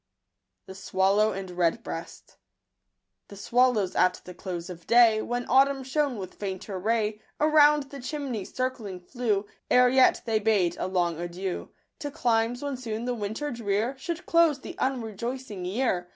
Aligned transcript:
'sLfyt 0.67 0.89
j^fcjalloh) 0.95 1.37
an!) 1.37 1.47
Mefofcxeajst. 1.55 2.37
The 3.27 3.35
swallows 3.35 3.95
at 3.95 4.19
the 4.25 4.33
close 4.33 4.67
of 4.71 4.87
day, 4.87 5.21
When 5.21 5.45
autumn 5.47 5.83
shone 5.83 6.17
with 6.17 6.33
fainter 6.33 6.79
ray, 6.79 7.21
Around 7.39 7.91
the 7.91 7.99
chimney 7.99 8.43
circling 8.43 8.99
flew, 8.99 9.45
Ere 9.69 9.89
yet 9.89 10.23
they 10.25 10.39
bade 10.39 10.75
a 10.79 10.87
long 10.87 11.19
adieu 11.19 11.69
To 11.99 12.09
climes 12.09 12.63
where 12.63 12.75
soon 12.75 13.05
the 13.05 13.13
winter 13.13 13.51
drear 13.51 13.95
Should 13.99 14.25
close 14.25 14.59
the 14.59 14.73
unrejoicing 14.79 15.65
year. 15.65 16.09